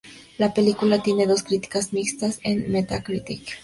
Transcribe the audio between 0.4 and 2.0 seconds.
película tiene dos críticas